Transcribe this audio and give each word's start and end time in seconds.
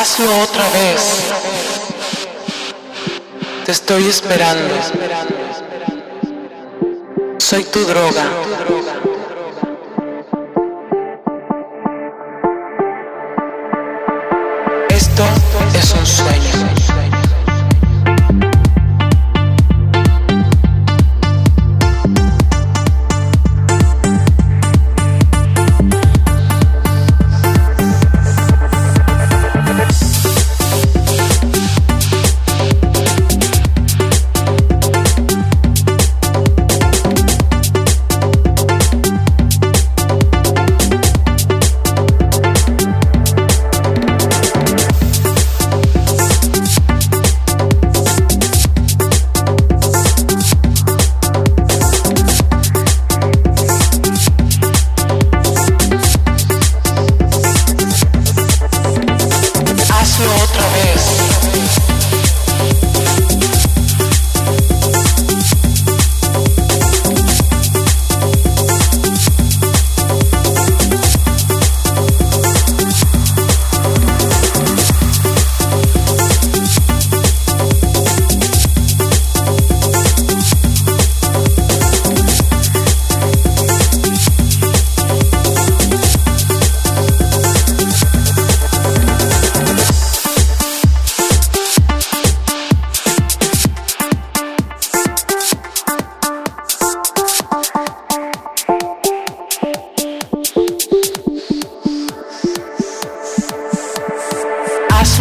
Hazlo 0.00 0.42
otra 0.42 0.62
vez. 0.70 1.00
Te 3.66 3.72
estoy 3.72 4.06
esperando. 4.06 4.72
Soy 7.38 7.64
tu 7.64 7.84
droga. 7.84 8.30
Esto 14.88 15.24
es 15.74 15.90
un 15.90 16.06
sueño. 16.06 16.77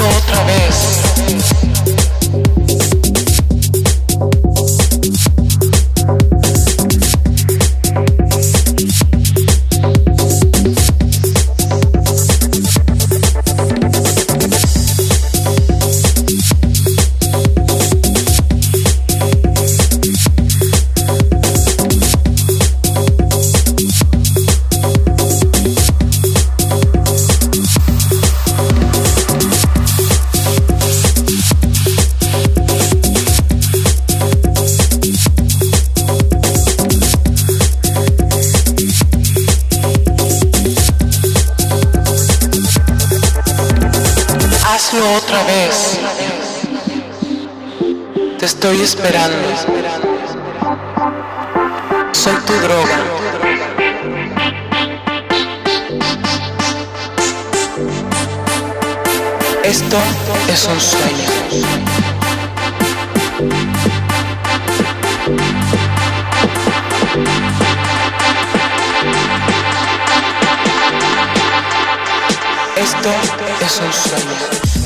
Otra 0.00 0.44
vez. 0.44 0.91
Otra 44.94 45.42
vez. 45.44 45.98
Te 48.38 48.44
estoy 48.44 48.82
esperando. 48.82 49.48
Soy 52.12 52.34
tu 52.46 52.52
droga. 52.52 52.98
Esto 59.64 59.96
es 60.48 60.64
un 60.66 60.78
sueño. 60.78 61.28
Esto 72.76 73.10
es 73.64 73.80
un 73.80 73.92
sueño. 73.92 74.81